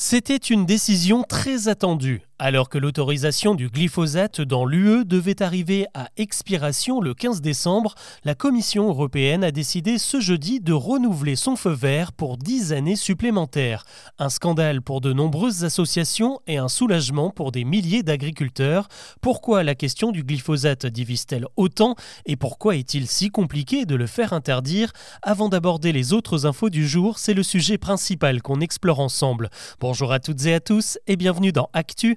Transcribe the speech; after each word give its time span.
C'était 0.00 0.36
une 0.36 0.64
décision 0.64 1.24
très 1.24 1.66
attendue. 1.66 2.27
Alors 2.40 2.68
que 2.68 2.78
l'autorisation 2.78 3.56
du 3.56 3.68
glyphosate 3.68 4.40
dans 4.40 4.64
l'UE 4.64 5.04
devait 5.04 5.42
arriver 5.42 5.86
à 5.92 6.08
expiration 6.16 7.00
le 7.00 7.12
15 7.12 7.40
décembre, 7.40 7.96
la 8.22 8.36
Commission 8.36 8.86
européenne 8.86 9.42
a 9.42 9.50
décidé 9.50 9.98
ce 9.98 10.20
jeudi 10.20 10.60
de 10.60 10.72
renouveler 10.72 11.34
son 11.34 11.56
feu 11.56 11.72
vert 11.72 12.12
pour 12.12 12.38
10 12.38 12.72
années 12.72 12.94
supplémentaires. 12.94 13.84
Un 14.20 14.28
scandale 14.28 14.82
pour 14.82 15.00
de 15.00 15.12
nombreuses 15.12 15.64
associations 15.64 16.38
et 16.46 16.58
un 16.58 16.68
soulagement 16.68 17.30
pour 17.30 17.50
des 17.50 17.64
milliers 17.64 18.04
d'agriculteurs. 18.04 18.86
Pourquoi 19.20 19.64
la 19.64 19.74
question 19.74 20.12
du 20.12 20.22
glyphosate 20.22 20.86
divise-t-elle 20.86 21.46
autant 21.56 21.96
et 22.24 22.36
pourquoi 22.36 22.76
est-il 22.76 23.08
si 23.08 23.30
compliqué 23.30 23.84
de 23.84 23.96
le 23.96 24.06
faire 24.06 24.32
interdire? 24.32 24.92
Avant 25.22 25.48
d'aborder 25.48 25.90
les 25.90 26.12
autres 26.12 26.46
infos 26.46 26.70
du 26.70 26.86
jour, 26.86 27.18
c'est 27.18 27.34
le 27.34 27.42
sujet 27.42 27.78
principal 27.78 28.42
qu'on 28.42 28.60
explore 28.60 29.00
ensemble. 29.00 29.50
Bonjour 29.80 30.12
à 30.12 30.20
toutes 30.20 30.46
et 30.46 30.54
à 30.54 30.60
tous 30.60 31.00
et 31.08 31.16
bienvenue 31.16 31.50
dans 31.50 31.68
Actu 31.72 32.16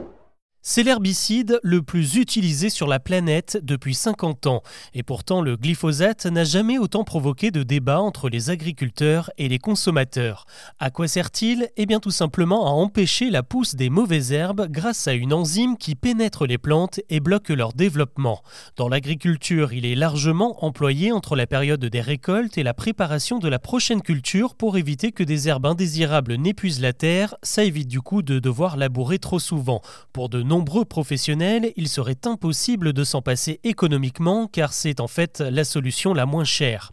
C'est 0.63 0.83
l'herbicide 0.83 1.59
le 1.63 1.81
plus 1.81 2.17
utilisé 2.17 2.69
sur 2.69 2.85
la 2.85 2.99
planète 2.99 3.57
depuis 3.63 3.95
50 3.95 4.45
ans, 4.45 4.61
et 4.93 5.01
pourtant 5.01 5.41
le 5.41 5.57
glyphosate 5.57 6.27
n'a 6.27 6.43
jamais 6.43 6.77
autant 6.77 7.03
provoqué 7.03 7.49
de 7.49 7.63
débats 7.63 7.99
entre 7.99 8.29
les 8.29 8.51
agriculteurs 8.51 9.31
et 9.39 9.49
les 9.49 9.57
consommateurs. 9.57 10.45
À 10.77 10.91
quoi 10.91 11.07
sert-il? 11.07 11.71
Eh 11.77 11.87
bien 11.87 11.99
tout 11.99 12.11
simplement 12.11 12.67
à 12.67 12.69
empêcher 12.69 13.31
la 13.31 13.41
pousse 13.41 13.73
des 13.73 13.89
mauvaises 13.89 14.33
herbes 14.33 14.67
grâce 14.69 15.07
à 15.07 15.13
une 15.13 15.33
enzyme 15.33 15.77
qui 15.77 15.95
pénètre 15.95 16.45
les 16.45 16.59
plantes 16.59 16.99
et 17.09 17.21
bloque 17.21 17.49
leur 17.49 17.73
développement. 17.73 18.43
Dans 18.75 18.87
l'agriculture, 18.87 19.73
il 19.73 19.83
est 19.83 19.95
largement 19.95 20.63
employé 20.63 21.11
entre 21.11 21.35
la 21.35 21.47
période 21.47 21.83
des 21.83 22.01
récoltes 22.01 22.59
et 22.59 22.63
la 22.63 22.75
préparation 22.75 23.39
de 23.39 23.49
la 23.49 23.57
prochaine 23.57 24.03
culture 24.03 24.53
pour 24.53 24.77
éviter 24.77 25.11
que 25.11 25.23
des 25.23 25.47
herbes 25.47 25.65
indésirables 25.65 26.35
n'épuisent 26.35 26.81
la 26.81 26.93
terre, 26.93 27.33
ça 27.41 27.63
évite 27.63 27.87
du 27.87 28.01
coup 28.01 28.21
de 28.21 28.37
devoir 28.37 28.77
labourer 28.77 29.17
trop 29.17 29.39
souvent. 29.39 29.81
Pour 30.13 30.29
de 30.29 30.50
nombreux 30.51 30.83
professionnels, 30.83 31.71
il 31.77 31.87
serait 31.87 32.27
impossible 32.27 32.91
de 32.91 33.05
s'en 33.05 33.21
passer 33.21 33.61
économiquement 33.63 34.47
car 34.47 34.73
c'est 34.73 34.99
en 34.99 35.07
fait 35.07 35.39
la 35.39 35.63
solution 35.63 36.13
la 36.13 36.25
moins 36.25 36.43
chère. 36.43 36.91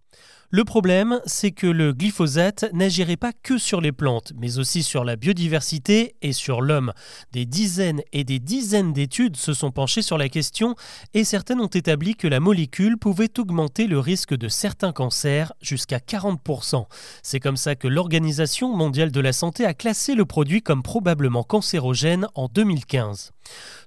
Le 0.49 0.63
problème, 0.63 1.19
c'est 1.25 1.51
que 1.51 1.67
le 1.67 1.91
glyphosate 1.91 2.73
n'agirait 2.73 3.17
pas 3.17 3.33
que 3.33 3.57
sur 3.57 3.81
les 3.81 3.91
plantes, 3.91 4.31
mais 4.37 4.59
aussi 4.59 4.81
sur 4.81 5.03
la 5.03 5.17
biodiversité 5.17 6.15
et 6.21 6.31
sur 6.31 6.61
l'homme. 6.61 6.93
Des 7.33 7.45
dizaines 7.45 8.01
et 8.13 8.23
des 8.23 8.39
dizaines 8.39 8.93
d'études 8.93 9.35
se 9.35 9.53
sont 9.53 9.71
penchées 9.71 10.01
sur 10.01 10.17
la 10.17 10.29
question 10.29 10.75
et 11.13 11.25
certaines 11.25 11.59
ont 11.59 11.67
établi 11.67 12.15
que 12.15 12.29
la 12.29 12.39
molécule 12.39 12.97
pouvait 12.97 13.37
augmenter 13.39 13.87
le 13.87 13.99
risque 13.99 14.33
de 14.33 14.47
certains 14.47 14.93
cancers 14.93 15.51
jusqu'à 15.61 15.99
40%. 15.99 16.85
C'est 17.21 17.41
comme 17.41 17.57
ça 17.57 17.75
que 17.75 17.89
l'Organisation 17.89 18.73
mondiale 18.73 19.11
de 19.11 19.19
la 19.19 19.33
santé 19.33 19.65
a 19.65 19.73
classé 19.73 20.15
le 20.15 20.25
produit 20.25 20.63
comme 20.63 20.81
probablement 20.81 21.43
cancérogène 21.43 22.27
en 22.35 22.47
2015. 22.47 23.33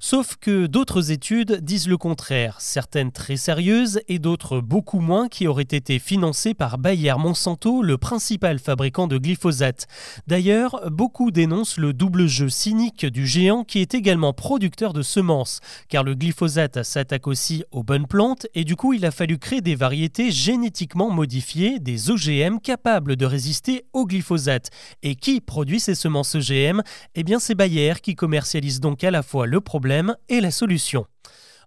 Sauf 0.05 0.37
que 0.37 0.67
d'autres 0.67 1.13
études 1.13 1.61
disent 1.63 1.87
le 1.87 1.97
contraire, 1.97 2.57
certaines 2.61 3.13
très 3.13 3.37
sérieuses 3.37 4.01
et 4.09 4.19
d'autres 4.19 4.61
beaucoup 4.61 4.99
moins 4.99 5.29
qui 5.29 5.47
auraient 5.47 5.63
été 5.63 6.01
financées 6.01 6.55
par 6.55 6.79
Bayer 6.79 7.15
Monsanto, 7.19 7.83
le 7.83 7.99
principal 7.99 8.59
fabricant 8.59 9.07
de 9.07 9.17
glyphosate. 9.19 9.87
D'ailleurs, 10.27 10.91
beaucoup 10.91 11.31
dénoncent 11.31 11.79
le 11.79 11.93
double 11.93 12.27
jeu 12.27 12.49
cynique 12.49 13.07
du 13.07 13.27
géant 13.27 13.63
qui 13.63 13.79
est 13.79 13.95
également 13.95 14.33
producteur 14.33 14.93
de 14.93 15.03
semences, 15.03 15.61
car 15.89 16.03
le 16.03 16.15
glyphosate 16.15 16.83
s'attaque 16.83 17.27
aussi 17.27 17.65
aux 17.71 17.83
bonnes 17.83 18.07
plantes 18.07 18.47
et 18.55 18.65
du 18.65 18.77
coup 18.77 18.93
il 18.93 19.07
a 19.07 19.11
fallu 19.11 19.39
créer 19.39 19.61
des 19.61 19.75
variétés 19.75 20.31
génétiquement 20.31 21.11
modifiées, 21.11 21.79
des 21.79 22.11
OGM 22.11 22.59
capables 22.59 23.17
de 23.17 23.27
résister 23.27 23.85
au 23.93 24.07
glyphosate. 24.07 24.71
Et 25.03 25.15
qui 25.15 25.41
produit 25.41 25.81
ces 25.81 25.95
semences 25.95 26.35
OGM 26.35 26.83
Eh 27.15 27.23
bien 27.23 27.39
c'est 27.39 27.55
Bayer 27.55 27.95
qui 28.03 28.15
commercialise 28.15 28.81
donc 28.81 29.05
à 29.05 29.11
la 29.11 29.23
fois 29.23 29.47
le 29.53 29.61
problème 29.61 30.17
et 30.31 30.41
la 30.41 30.51
solution. 30.51 31.05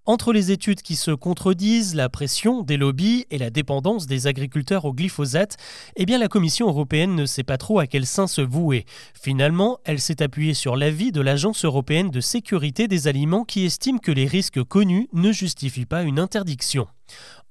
Entre 0.07 0.33
les 0.33 0.51
études 0.51 0.81
qui 0.81 0.95
se 0.95 1.11
contredisent, 1.11 1.93
la 1.93 2.09
pression 2.09 2.63
des 2.63 2.77
lobbies 2.77 3.25
et 3.29 3.37
la 3.37 3.51
dépendance 3.51 4.07
des 4.07 4.25
agriculteurs 4.25 4.85
au 4.85 4.93
glyphosate, 4.93 5.57
eh 5.95 6.05
la 6.05 6.27
Commission 6.27 6.67
européenne 6.67 7.15
ne 7.15 7.27
sait 7.27 7.43
pas 7.43 7.59
trop 7.59 7.77
à 7.77 7.85
quel 7.85 8.07
sein 8.07 8.25
se 8.25 8.41
vouer. 8.41 8.85
Finalement, 9.13 9.77
elle 9.83 10.01
s'est 10.01 10.23
appuyée 10.23 10.55
sur 10.55 10.75
l'avis 10.75 11.11
de 11.11 11.21
l'Agence 11.21 11.63
européenne 11.63 12.09
de 12.09 12.21
sécurité 12.21 12.87
des 12.87 13.07
aliments 13.07 13.45
qui 13.45 13.65
estime 13.65 13.99
que 13.99 14.11
les 14.11 14.25
risques 14.25 14.63
connus 14.63 15.07
ne 15.13 15.31
justifient 15.31 15.85
pas 15.85 16.01
une 16.01 16.19
interdiction. 16.19 16.87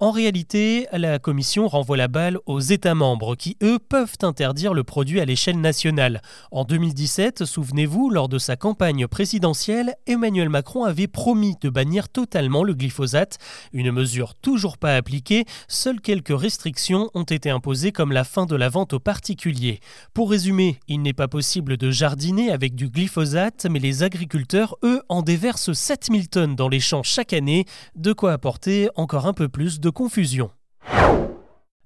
En 0.01 0.11
réalité, 0.11 0.87
la 0.91 1.19
Commission 1.19 1.69
renvoie 1.69 1.95
la 1.95 2.09
balle 2.09 2.37
aux 2.45 2.59
États 2.59 2.95
membres 2.95 3.35
qui, 3.35 3.55
eux, 3.63 3.79
peuvent 3.79 4.17
interdire 4.23 4.73
le 4.73 4.83
produit 4.83 5.21
à 5.21 5.25
l'échelle 5.25 5.61
nationale. 5.61 6.21
En 6.51 6.65
2017, 6.65 7.45
souvenez-vous, 7.45 8.09
lors 8.09 8.27
de 8.27 8.37
sa 8.37 8.57
campagne 8.57 9.07
présidentielle, 9.07 9.95
Emmanuel 10.05 10.49
Macron 10.49 10.83
avait 10.83 11.07
promis 11.07 11.55
de 11.61 11.69
bannir 11.69 12.09
totalement 12.09 12.65
le 12.65 12.73
glyphosate, 12.73 13.37
une 13.71 13.89
mesure 13.93 14.35
toujours 14.35 14.77
pas 14.77 14.97
appliquée, 14.97 15.45
seules 15.69 16.01
quelques 16.01 16.37
restrictions 16.37 17.09
ont 17.13 17.23
été 17.23 17.49
imposées 17.49 17.93
comme 17.93 18.11
la 18.11 18.25
fin 18.25 18.45
de 18.45 18.55
la 18.57 18.67
vente 18.67 18.91
aux 18.91 18.99
particuliers. 18.99 19.79
Pour 20.13 20.29
résumer, 20.29 20.77
il 20.89 21.03
n'est 21.03 21.13
pas 21.13 21.29
possible 21.29 21.77
de 21.77 21.89
jardiner 21.89 22.51
avec 22.51 22.75
du 22.75 22.89
glyphosate, 22.89 23.65
mais 23.69 23.79
les 23.79 24.03
agriculteurs, 24.03 24.75
eux, 24.83 25.01
en 25.07 25.21
déversent 25.21 25.71
7000 25.71 26.27
tonnes 26.27 26.55
dans 26.57 26.67
les 26.67 26.81
champs 26.81 27.03
chaque 27.03 27.31
année, 27.31 27.65
de 27.95 28.11
quoi 28.11 28.33
apporter 28.33 28.89
encore 28.95 29.25
un 29.25 29.33
peu 29.33 29.44
plus 29.47 29.79
de 29.79 29.89
confusion. 29.89 30.51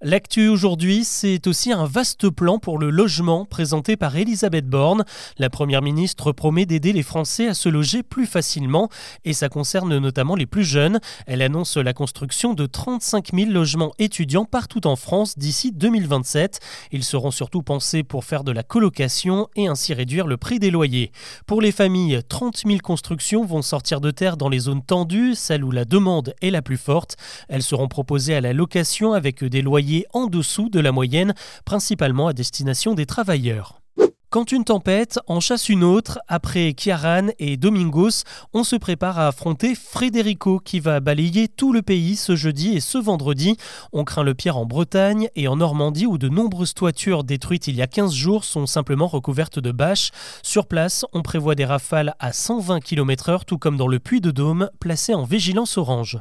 L'actu 0.01 0.47
aujourd'hui, 0.47 1.03
c'est 1.03 1.45
aussi 1.45 1.73
un 1.73 1.83
vaste 1.85 2.29
plan 2.29 2.57
pour 2.57 2.79
le 2.79 2.89
logement 2.89 3.43
présenté 3.43 3.97
par 3.97 4.15
Elisabeth 4.15 4.65
Borne. 4.65 5.03
La 5.37 5.49
Première 5.49 5.81
ministre 5.81 6.31
promet 6.31 6.65
d'aider 6.65 6.93
les 6.93 7.03
Français 7.03 7.49
à 7.49 7.53
se 7.53 7.67
loger 7.67 8.01
plus 8.01 8.25
facilement 8.25 8.87
et 9.25 9.33
ça 9.33 9.49
concerne 9.49 9.97
notamment 9.97 10.35
les 10.35 10.45
plus 10.45 10.63
jeunes. 10.63 11.01
Elle 11.27 11.41
annonce 11.41 11.75
la 11.75 11.91
construction 11.91 12.53
de 12.53 12.65
35 12.65 13.31
000 13.33 13.51
logements 13.51 13.91
étudiants 13.99 14.45
partout 14.45 14.87
en 14.87 14.95
France 14.95 15.37
d'ici 15.37 15.73
2027. 15.73 16.61
Ils 16.93 17.03
seront 17.03 17.31
surtout 17.31 17.61
pensés 17.61 18.03
pour 18.03 18.23
faire 18.23 18.45
de 18.45 18.53
la 18.53 18.63
colocation 18.63 19.49
et 19.57 19.67
ainsi 19.67 19.93
réduire 19.93 20.27
le 20.27 20.37
prix 20.37 20.59
des 20.59 20.71
loyers. 20.71 21.11
Pour 21.45 21.61
les 21.61 21.73
familles, 21.73 22.21
30 22.29 22.61
000 22.66 22.77
constructions 22.81 23.43
vont 23.43 23.61
sortir 23.61 23.99
de 23.99 24.11
terre 24.11 24.37
dans 24.37 24.47
les 24.47 24.59
zones 24.59 24.81
tendues, 24.81 25.35
celles 25.35 25.66
où 25.66 25.71
la 25.71 25.83
demande 25.83 26.33
est 26.41 26.51
la 26.51 26.61
plus 26.61 26.77
forte. 26.77 27.17
Elles 27.49 27.63
seront 27.63 27.89
proposées 27.89 28.35
à 28.35 28.39
la 28.39 28.53
location 28.53 29.11
avec 29.11 29.43
des 29.43 29.61
loyers 29.61 29.88
en 30.13 30.27
dessous 30.27 30.69
de 30.69 30.79
la 30.79 30.91
moyenne, 30.91 31.33
principalement 31.66 32.27
à 32.27 32.33
destination 32.33 32.94
des 32.94 33.05
travailleurs. 33.05 33.79
Quand 34.31 34.51
une 34.51 34.63
tempête 34.63 35.19
en 35.25 35.39
chasse 35.39 35.69
une 35.69 35.83
autre, 35.83 36.19
après 36.27 36.73
Kiaran 36.75 37.29
et 37.39 37.57
Domingos, 37.57 38.25
on 38.53 38.63
se 38.63 38.75
prépare 38.75 39.17
à 39.17 39.29
affronter 39.29 39.73
Frédérico 39.73 40.59
qui 40.59 40.79
va 40.79 40.99
balayer 40.99 41.47
tout 41.47 41.73
le 41.73 41.81
pays 41.81 42.16
ce 42.16 42.35
jeudi 42.35 42.75
et 42.75 42.79
ce 42.79 42.99
vendredi. 42.99 43.57
On 43.91 44.03
craint 44.03 44.22
le 44.22 44.35
pire 44.35 44.57
en 44.57 44.67
Bretagne 44.67 45.29
et 45.35 45.47
en 45.47 45.55
Normandie 45.55 46.05
où 46.05 46.19
de 46.19 46.29
nombreuses 46.29 46.75
toitures 46.75 47.23
détruites 47.23 47.66
il 47.66 47.75
y 47.75 47.81
a 47.81 47.88
15 47.88 48.13
jours 48.13 48.44
sont 48.44 48.67
simplement 48.67 49.07
recouvertes 49.07 49.57
de 49.57 49.72
bâches. 49.72 50.11
Sur 50.44 50.67
place, 50.67 51.07
on 51.11 51.23
prévoit 51.23 51.55
des 51.55 51.66
rafales 51.66 52.13
à 52.19 52.31
120 52.31 52.81
km/h 52.81 53.45
tout 53.45 53.57
comme 53.57 53.78
dans 53.78 53.88
le 53.88 53.97
Puy 53.97 54.22
de 54.22 54.29
Dôme, 54.29 54.69
placé 54.79 55.16
en 55.16 55.23
vigilance 55.23 55.75
orange. 55.79 56.19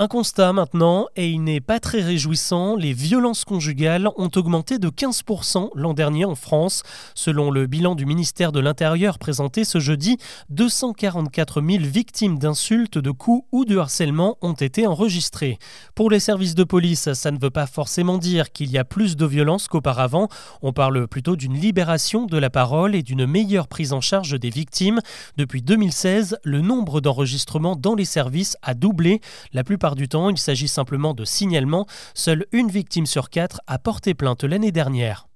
Un 0.00 0.08
constat 0.08 0.52
maintenant, 0.52 1.06
et 1.14 1.30
il 1.30 1.44
n'est 1.44 1.60
pas 1.60 1.78
très 1.78 2.02
réjouissant, 2.02 2.74
les 2.74 2.92
violences 2.92 3.44
conjugales 3.44 4.08
ont 4.16 4.30
augmenté 4.34 4.80
de 4.80 4.88
15% 4.88 5.70
l'an 5.76 5.94
dernier 5.94 6.24
en 6.24 6.34
France. 6.34 6.82
Selon 7.14 7.52
le 7.52 7.68
bilan 7.68 7.94
du 7.94 8.04
ministère 8.04 8.50
de 8.50 8.58
l'Intérieur 8.58 9.20
présenté 9.20 9.62
ce 9.62 9.78
jeudi, 9.78 10.16
244 10.50 11.62
000 11.62 11.84
victimes 11.84 12.40
d'insultes, 12.40 12.98
de 12.98 13.12
coups 13.12 13.46
ou 13.52 13.64
de 13.64 13.78
harcèlement 13.78 14.36
ont 14.42 14.54
été 14.54 14.84
enregistrées. 14.88 15.60
Pour 15.94 16.10
les 16.10 16.18
services 16.18 16.56
de 16.56 16.64
police, 16.64 17.12
ça 17.12 17.30
ne 17.30 17.38
veut 17.38 17.50
pas 17.50 17.68
forcément 17.68 18.18
dire 18.18 18.50
qu'il 18.50 18.72
y 18.72 18.78
a 18.78 18.84
plus 18.84 19.14
de 19.14 19.26
violences 19.26 19.68
qu'auparavant. 19.68 20.26
On 20.62 20.72
parle 20.72 21.06
plutôt 21.06 21.36
d'une 21.36 21.54
libération 21.54 22.26
de 22.26 22.36
la 22.36 22.50
parole 22.50 22.96
et 22.96 23.04
d'une 23.04 23.26
meilleure 23.26 23.68
prise 23.68 23.92
en 23.92 24.00
charge 24.00 24.40
des 24.40 24.50
victimes. 24.50 24.98
Depuis 25.36 25.62
2016, 25.62 26.38
le 26.42 26.62
nombre 26.62 27.00
d'enregistrements 27.00 27.76
dans 27.76 27.94
les 27.94 28.04
services 28.04 28.56
a 28.60 28.74
doublé. 28.74 29.20
La 29.52 29.62
plupart 29.62 29.83
du 29.92 30.08
temps, 30.08 30.30
il 30.30 30.38
s'agit 30.38 30.68
simplement 30.68 31.12
de 31.12 31.26
signalements. 31.26 31.86
Seule 32.14 32.46
une 32.52 32.70
victime 32.70 33.04
sur 33.04 33.28
quatre 33.28 33.60
a 33.66 33.78
porté 33.78 34.14
plainte 34.14 34.44
l'année 34.44 34.72
dernière. 34.72 35.28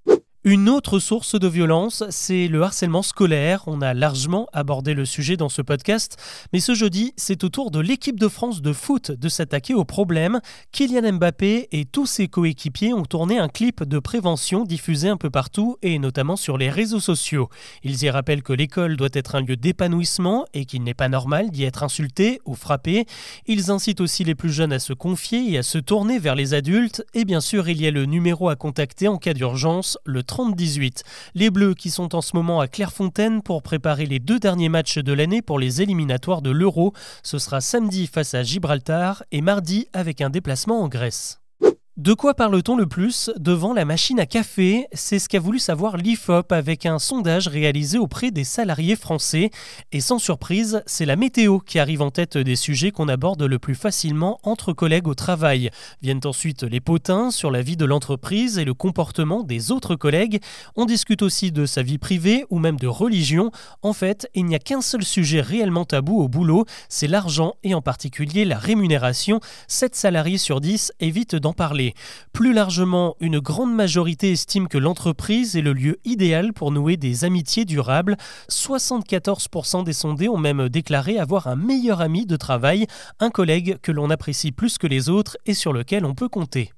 Une 0.45 0.69
autre 0.69 1.01
source 1.01 1.35
de 1.35 1.49
violence, 1.49 2.05
c'est 2.11 2.47
le 2.47 2.63
harcèlement 2.63 3.03
scolaire. 3.03 3.65
On 3.67 3.83
a 3.83 3.93
largement 3.93 4.47
abordé 4.53 4.95
le 4.95 5.05
sujet 5.05 5.37
dans 5.37 5.49
ce 5.49 5.63
podcast, 5.63 6.17
mais 6.53 6.61
ce 6.61 6.75
jeudi, 6.75 7.13
c'est 7.17 7.43
au 7.43 7.49
tour 7.49 7.73
de 7.73 7.81
l'équipe 7.81 8.21
de 8.21 8.29
France 8.29 8.63
de 8.63 8.73
foot 8.73 9.11
de 9.11 9.29
s'attaquer 9.29 9.75
au 9.75 9.85
problème. 9.85 10.41
Kylian 10.71 11.15
Mbappé 11.15 11.67
et 11.73 11.85
tous 11.87 12.07
ses 12.07 12.29
coéquipiers 12.29 12.95
ont 12.95 13.03
tourné 13.03 13.41
un 13.41 13.49
clip 13.49 13.83
de 13.83 13.99
prévention 13.99 14.63
diffusé 14.63 15.09
un 15.09 15.17
peu 15.17 15.29
partout 15.29 15.77
et 15.83 15.99
notamment 15.99 16.37
sur 16.37 16.57
les 16.57 16.71
réseaux 16.71 17.01
sociaux. 17.01 17.49
Ils 17.83 18.05
y 18.05 18.09
rappellent 18.09 18.45
que 18.45 18.53
l'école 18.53 18.97
doit 18.97 19.09
être 19.15 19.35
un 19.35 19.41
lieu 19.41 19.57
d'épanouissement 19.57 20.45
et 20.55 20.67
qu'il 20.67 20.85
n'est 20.85 20.95
pas 20.95 21.09
normal 21.09 21.51
d'y 21.51 21.65
être 21.65 21.83
insulté 21.83 22.41
ou 22.45 22.55
frappé. 22.55 23.07
Ils 23.47 23.73
incitent 23.73 24.01
aussi 24.01 24.23
les 24.23 24.37
plus 24.37 24.53
jeunes 24.53 24.73
à 24.73 24.79
se 24.79 24.93
confier 24.93 25.51
et 25.51 25.59
à 25.59 25.65
se 25.65 25.79
tourner 25.79 26.21
vers 26.21 26.37
les 26.37 26.55
adultes. 26.55 27.05
Et 27.13 27.25
bien 27.25 27.41
sûr, 27.41 27.69
il 27.69 27.83
y 27.83 27.89
a 27.89 27.91
le 27.91 28.05
numéro 28.05 28.49
à 28.49 28.55
contacter 28.55 29.09
en 29.09 29.19
cas 29.19 29.35
d'urgence, 29.35 29.99
le 30.05 30.23
30-18. 30.29 31.03
Les 31.35 31.51
Bleus 31.51 31.75
qui 31.75 31.91
sont 31.91 32.15
en 32.15 32.21
ce 32.21 32.37
moment 32.37 32.61
à 32.61 32.69
Clairefontaine 32.69 33.43
pour 33.43 33.63
préparer 33.63 34.07
les 34.07 34.19
deux 34.19 34.39
derniers 34.39 34.69
matchs 34.69 34.99
de 34.99 35.13
l'année 35.13 35.43
pour 35.43 35.59
les 35.59 35.83
éliminatoires 35.83 36.43
de 36.43 36.51
l'Euro. 36.51 36.93
Ce 37.23 37.39
sera 37.39 37.61
samedi 37.61 38.07
face 38.07 38.35
à 38.35 38.43
Gibraltar 38.43 39.25
et 39.33 39.41
mardi 39.41 39.89
avec 39.93 40.21
un 40.21 40.31
déplacement 40.31 40.83
en 40.83 40.89
Grèce. 40.89 41.41
De 41.99 42.15
quoi 42.15 42.35
parle-t-on 42.35 42.77
le 42.77 42.87
plus 42.87 43.29
devant 43.39 43.73
la 43.73 43.85
machine 43.85 44.21
à 44.21 44.27
café? 44.27 44.87
C'est 44.93 45.19
ce 45.19 45.29
qu'a 45.29 45.41
voulu 45.41 45.59
savoir 45.59 45.97
l'IFOP 45.97 46.53
avec 46.53 46.87
un 46.87 47.01
sondage 47.01 47.49
réalisé 47.49 47.99
auprès 47.99 48.31
des 48.31 48.45
salariés 48.45 48.95
français. 48.95 49.51
Et 49.91 49.99
sans 49.99 50.21
surprise, 50.21 50.81
c'est 50.87 51.07
la 51.07 51.17
météo 51.17 51.59
qui 51.59 51.81
arrive 51.81 52.01
en 52.01 52.13
tête 52.13 52.39
des 52.39 52.55
sujets 52.55 52.93
qu'on 52.93 53.09
aborde 53.09 53.43
le 53.43 53.59
plus 53.59 53.75
facilement 53.75 54.39
entre 54.45 54.73
collègues 54.73 55.09
au 55.09 55.17
travail. 55.17 55.71
Viennent 56.01 56.21
ensuite 56.25 56.63
les 56.63 56.79
potins 56.79 57.33
sur 57.33 57.51
la 57.51 57.63
vie 57.63 57.77
de 57.77 57.85
l'entreprise 57.85 58.59
et 58.59 58.65
le 58.65 58.75
comportement 58.75 59.43
des 59.43 59.73
autres 59.73 59.97
collègues. 59.97 60.41
On 60.77 60.85
discute 60.85 61.23
aussi 61.23 61.51
de 61.51 61.67
sa 61.67 61.83
vie 61.83 61.99
privée 61.99 62.45
ou 62.49 62.61
même 62.61 62.79
de 62.79 62.87
religion. 62.87 63.51
En 63.83 63.93
fait, 63.93 64.31
il 64.37 64.45
n'y 64.45 64.55
a 64.55 64.61
qu'un 64.61 64.83
seul 64.83 65.03
sujet 65.03 65.41
réellement 65.41 65.85
tabou 65.85 66.21
au 66.21 66.29
boulot, 66.29 66.65
c'est 66.89 67.09
l'argent 67.09 67.55
et 67.65 67.75
en 67.75 67.83
particulier 67.83 68.45
la 68.45 68.57
rémunération. 68.57 69.41
7 69.67 69.97
salariés 69.97 70.39
sur 70.39 70.61
10 70.61 70.93
évitent 71.01 71.35
d'en 71.35 71.53
parler. 71.53 71.88
Plus 72.33 72.53
largement, 72.53 73.17
une 73.21 73.41
grande 73.41 73.75
majorité 73.75 74.33
estime 74.33 74.69
que 74.69 74.79
l'entreprise 74.79 75.57
est 75.57 75.63
le 75.63 75.73
lieu 75.73 75.99
idéal 76.05 76.53
pour 76.53 76.73
nouer 76.73 76.97
des 76.97 77.25
amitiés 77.25 77.65
durables. 77.65 78.17
74% 78.51 79.85
des 79.85 79.93
sondés 79.93 80.29
ont 80.29 80.39
même 80.39 80.69
déclaré 80.69 81.19
avoir 81.19 81.47
un 81.47 81.57
meilleur 81.57 82.01
ami 82.01 82.27
de 82.27 82.37
travail, 82.37 82.87
un 83.21 83.31
collègue 83.31 83.79
que 83.83 83.93
l'on 83.93 84.11
apprécie 84.11 84.53
plus 84.53 84.79
que 84.79 84.87
les 84.87 85.09
autres 85.09 85.37
et 85.47 85.55
sur 85.55 85.73
lequel 85.73 86.05
on 86.05 86.15
peut 86.15 86.29
compter. 86.29 86.73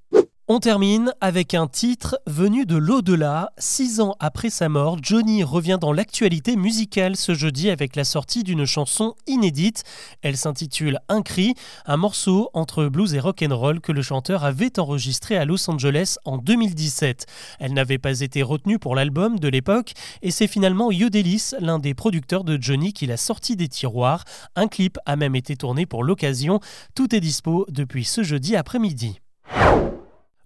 On 0.53 0.59
termine 0.59 1.15
avec 1.21 1.55
un 1.55 1.69
titre 1.69 2.21
venu 2.27 2.67
de 2.67 2.75
l'au-delà. 2.75 3.53
Six 3.57 4.01
ans 4.01 4.17
après 4.19 4.51
sa 4.51 4.69
mort, 4.69 4.97
Johnny 5.01 5.45
revient 5.45 5.79
dans 5.81 5.93
l'actualité 5.93 6.57
musicale 6.57 7.15
ce 7.15 7.35
jeudi 7.35 7.71
avec 7.71 7.95
la 7.95 8.03
sortie 8.03 8.43
d'une 8.43 8.65
chanson 8.65 9.15
inédite. 9.29 9.85
Elle 10.23 10.37
s'intitule 10.37 10.99
Un 11.09 11.23
cri, 11.23 11.55
un 11.87 11.97
morceau 11.97 12.51
entre 12.53 12.87
blues 12.87 13.15
et 13.15 13.21
rock 13.21 13.45
and 13.49 13.57
roll 13.57 13.81
que 13.81 13.93
le 13.93 14.03
chanteur 14.03 14.43
avait 14.43 14.81
enregistré 14.81 15.37
à 15.37 15.45
Los 15.45 15.71
Angeles 15.71 16.17
en 16.25 16.37
2017. 16.37 17.27
Elle 17.61 17.73
n'avait 17.73 17.99
pas 17.99 18.19
été 18.19 18.43
retenue 18.43 18.81
pour 18.81 18.97
l'album 18.97 19.39
de 19.39 19.47
l'époque 19.47 19.93
et 20.21 20.33
c'est 20.33 20.49
finalement 20.49 20.91
Yodelis, 20.91 21.53
l'un 21.61 21.79
des 21.79 21.95
producteurs 21.95 22.43
de 22.43 22.61
Johnny, 22.61 22.93
qui 22.93 23.07
l'a 23.07 23.19
sorti 23.19 23.55
des 23.55 23.69
tiroirs. 23.69 24.25
Un 24.57 24.67
clip 24.67 24.99
a 25.07 25.15
même 25.15 25.37
été 25.37 25.55
tourné 25.55 25.87
pour 25.87 26.03
l'occasion. 26.03 26.59
Tout 26.97 27.15
est 27.15 27.21
dispo 27.21 27.67
depuis 27.69 28.05
ce 28.05 28.25
jeudi 28.25 28.57
après-midi. 28.57 29.21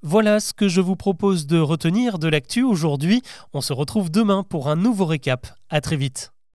Voilà 0.06 0.38
ce 0.38 0.52
que 0.52 0.68
je 0.68 0.82
vous 0.82 0.96
propose 0.96 1.46
de 1.46 1.58
retenir 1.58 2.18
de 2.18 2.28
l'actu 2.28 2.62
aujourd'hui. 2.62 3.22
On 3.54 3.62
se 3.62 3.72
retrouve 3.72 4.10
demain 4.10 4.42
pour 4.42 4.68
un 4.68 4.76
nouveau 4.76 5.06
récap. 5.06 5.46
À 5.70 5.80
très 5.80 5.96
vite. 5.96 6.33